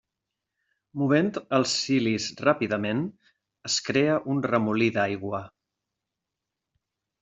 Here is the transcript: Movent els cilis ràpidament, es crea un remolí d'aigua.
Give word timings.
Movent 1.01 1.29
els 1.57 1.75
cilis 1.81 2.25
ràpidament, 2.47 3.05
es 3.71 3.79
crea 3.91 4.19
un 4.35 4.45
remolí 4.51 4.93
d'aigua. 5.01 5.47